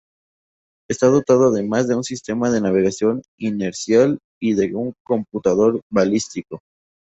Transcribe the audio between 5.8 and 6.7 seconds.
balístico.